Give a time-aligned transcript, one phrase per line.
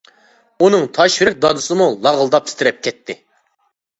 [0.67, 3.19] ئۇنىڭ تاش يۈرەك دادىسىمۇ لاغىلداپ تىترەپ كەتتى.